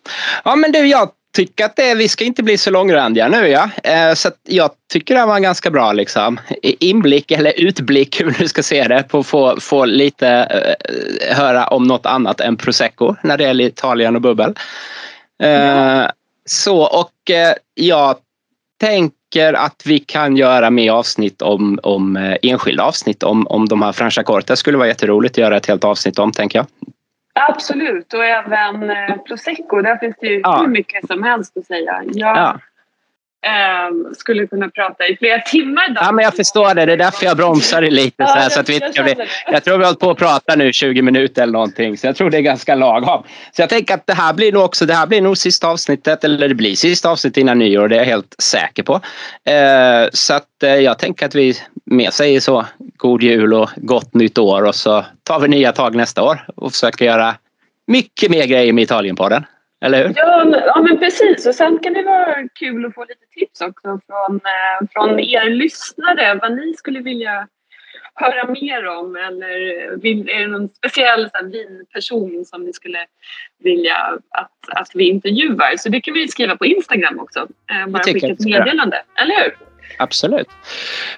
Ja 0.44 0.56
men 0.56 0.72
du, 0.72 0.86
jag 0.86 1.10
tycka 1.36 1.66
att 1.66 1.76
det, 1.76 1.94
vi 1.94 2.08
ska 2.08 2.24
inte 2.24 2.42
bli 2.42 2.58
så 2.58 2.70
långrandiga 2.70 3.28
nu 3.28 3.48
ja. 3.48 3.70
Eh, 3.84 4.14
så 4.14 4.30
jag 4.44 4.70
tycker 4.92 5.14
det 5.14 5.26
var 5.26 5.40
ganska 5.40 5.70
bra 5.70 5.92
liksom. 5.92 6.40
Inblick 6.62 7.30
eller 7.30 7.60
utblick 7.60 8.20
hur 8.20 8.30
du 8.38 8.48
ska 8.48 8.62
se 8.62 8.88
det 8.88 9.02
på 9.02 9.18
att 9.18 9.26
få, 9.26 9.60
få 9.60 9.84
lite 9.84 10.28
eh, 10.28 11.36
höra 11.36 11.66
om 11.66 11.84
något 11.84 12.06
annat 12.06 12.40
än 12.40 12.56
prosecco 12.56 13.14
när 13.22 13.36
det 13.36 13.44
gäller 13.44 13.64
Italien 13.64 14.16
och 14.16 14.22
bubbel. 14.22 14.54
Uh, 15.44 16.06
så 16.44 16.82
och 16.82 17.30
eh, 17.30 17.54
jag 17.74 18.16
tänker 18.80 19.52
att 19.52 19.82
vi 19.84 19.98
kan 19.98 20.36
göra 20.36 20.70
mer 20.70 20.90
avsnitt 20.90 21.42
om, 21.42 21.78
om 21.82 22.16
eh, 22.16 22.36
enskilda 22.42 22.82
avsnitt 22.82 23.22
om, 23.22 23.46
om 23.46 23.68
de 23.68 23.82
här 23.82 23.92
Franciacorta. 23.92 24.52
Det 24.52 24.56
skulle 24.56 24.78
vara 24.78 24.88
jätteroligt 24.88 25.34
att 25.34 25.38
göra 25.38 25.56
ett 25.56 25.66
helt 25.66 25.84
avsnitt 25.84 26.18
om 26.18 26.32
tänker 26.32 26.58
jag. 26.58 26.66
Absolut, 27.40 28.14
och 28.14 28.24
även 28.24 28.90
eh, 28.90 29.16
prosecco. 29.16 29.80
Där 29.82 29.96
finns 29.96 30.16
det 30.20 30.26
ju 30.26 30.40
ja. 30.40 30.58
hur 30.60 30.68
mycket 30.68 31.06
som 31.06 31.22
helst 31.22 31.56
att 31.56 31.66
säga. 31.66 32.02
Jag 32.04 32.36
ja. 32.36 32.60
Eh, 33.46 34.12
skulle 34.18 34.46
kunna 34.46 34.68
prata 34.68 35.06
i 35.06 35.16
flera 35.16 35.40
timmar. 35.40 35.92
Ja, 35.94 36.12
men 36.12 36.24
jag 36.24 36.36
förstår 36.36 36.74
det. 36.74 36.86
Det 36.86 36.92
är 36.92 36.96
därför 36.96 37.26
jag 37.26 37.36
bromsar 37.36 37.82
lite. 37.82 38.14
Ja, 38.16 38.26
så 38.26 38.34
här, 38.34 38.48
så 38.48 38.60
att 38.60 38.68
vi 38.68 38.74
inte 38.74 39.02
bli, 39.02 39.14
jag 39.52 39.64
tror 39.64 39.78
vi 39.78 39.84
har 39.84 39.88
hållit 39.88 40.00
på 40.00 40.10
att 40.10 40.18
prata 40.18 40.56
nu 40.56 40.72
20 40.72 41.02
minuter 41.02 41.42
eller 41.42 41.52
någonting. 41.52 41.98
Så 41.98 42.06
jag 42.06 42.16
tror 42.16 42.30
det 42.30 42.36
är 42.36 42.42
ganska 42.42 42.74
lagom. 42.74 43.22
Så 43.52 43.62
jag 43.62 43.68
tänker 43.68 43.94
att 43.94 44.06
det 44.06 44.14
här 44.14 44.32
blir 44.34 44.52
nog 44.52 44.64
också, 44.64 44.86
det 44.86 44.94
här 44.94 45.06
blir 45.06 45.20
nog 45.20 45.38
sista 45.38 45.68
avsnittet. 45.68 46.24
Eller 46.24 46.48
det 46.48 46.54
blir 46.54 46.74
sista 46.74 47.10
avsnittet 47.10 47.36
innan 47.36 47.58
nyår. 47.58 47.88
Det 47.88 47.94
är 47.94 47.98
jag 47.98 48.06
helt 48.06 48.34
säker 48.38 48.82
på. 48.82 48.94
Eh, 49.50 50.08
så 50.12 50.34
att 50.34 50.62
eh, 50.62 50.74
jag 50.74 50.98
tänker 50.98 51.26
att 51.26 51.34
vi 51.34 51.54
mer 51.84 52.10
säger 52.10 52.40
så. 52.40 52.66
God 52.96 53.22
jul 53.22 53.54
och 53.54 53.70
gott 53.76 54.14
nytt 54.14 54.38
år 54.38 54.62
och 54.62 54.74
så 54.74 55.04
tar 55.22 55.40
vi 55.40 55.48
nya 55.48 55.72
tag 55.72 55.94
nästa 55.94 56.22
år 56.22 56.46
och 56.56 56.72
försöker 56.72 57.04
göra 57.04 57.34
mycket 57.86 58.30
mer 58.30 58.46
grejer 58.46 58.72
med 58.72 58.82
Italienpodden. 58.82 59.44
Eller 59.84 60.08
hur? 60.08 60.14
Ja, 60.16 60.62
ja, 60.66 60.82
men 60.82 60.98
precis. 60.98 61.46
Och 61.46 61.54
sen 61.54 61.78
kan 61.78 61.92
det 61.92 62.02
vara 62.02 62.48
kul 62.54 62.86
att 62.86 62.94
få 62.94 63.04
lite 63.04 63.26
tips 63.34 63.60
också 63.60 64.00
från, 64.06 64.36
eh, 64.36 64.88
från 64.92 65.20
er 65.20 65.50
lyssnare. 65.50 66.38
Vad 66.42 66.56
ni 66.56 66.74
skulle 66.74 67.00
vilja 67.00 67.48
höra 68.14 68.46
mer 68.46 68.86
om 68.86 69.16
eller 69.16 69.96
vill, 69.96 70.28
är 70.28 70.40
det 70.40 70.46
någon 70.46 70.68
speciell 70.68 71.30
så 71.30 71.36
här, 71.36 71.44
vinperson 71.44 72.44
som 72.44 72.64
ni 72.64 72.72
skulle 72.72 72.98
vilja 73.64 73.96
att, 74.30 74.80
att 74.80 74.90
vi 74.94 75.08
intervjuar? 75.08 75.76
Så 75.76 75.88
det 75.88 76.00
kan 76.00 76.14
vi 76.14 76.28
skriva 76.28 76.56
på 76.56 76.66
Instagram 76.66 77.20
också. 77.20 77.40
Eh, 77.70 77.90
bara 77.90 78.02
skicka 78.02 78.26
ett 78.26 78.44
meddelande, 78.44 79.02
eller 79.22 79.34
hur? 79.34 79.56
Absolut. 79.98 80.48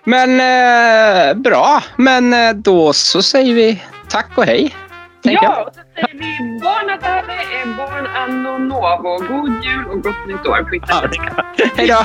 Men 0.04 0.30
eh, 0.30 1.34
bra, 1.36 1.82
men 1.96 2.32
eh, 2.32 2.52
då 2.54 2.92
så 2.92 3.22
säger 3.22 3.54
vi 3.54 3.82
tack 4.08 4.38
och 4.38 4.44
hej. 4.44 4.74
Ja, 5.22 5.64
och 5.66 5.74
så 5.74 5.80
säger 5.94 6.18
vi 6.18 6.58
Buon 6.60 6.86
Natale 6.86 7.32
e 7.32 7.64
Buon 7.76 8.06
Anno 8.06 8.58
Nuovo. 8.58 9.18
God 9.28 9.64
jul 9.64 9.86
och 9.86 10.02
gott 10.02 10.26
nytt 10.26 10.46
år 10.46 10.62
på 10.62 10.74
italienska. 10.74 11.44
Hej 11.76 11.88
då! 11.88 12.04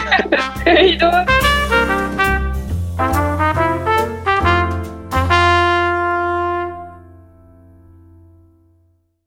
hej 0.65 0.97
då! 0.99 1.11